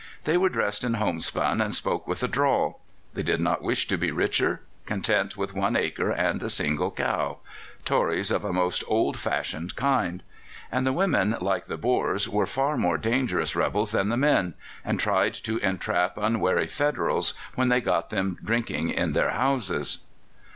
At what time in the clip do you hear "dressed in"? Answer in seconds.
0.49-0.95